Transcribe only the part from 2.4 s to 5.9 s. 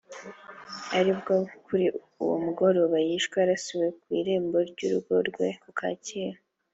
mugoroba yishwe arasiwe ku irembo ry’urugo rwe ku